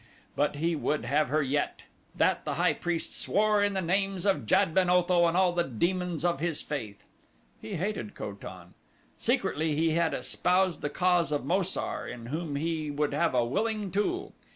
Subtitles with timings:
[0.35, 1.83] But he would have her yet
[2.15, 5.63] that the high priest swore in the names of Jad ben Otho and all the
[5.63, 7.05] demons of his faith.
[7.61, 8.73] He hated Ko tan.
[9.19, 13.45] Secretly he had espoused the cause of Mo sar, in whom he would have a
[13.45, 14.33] willing tool.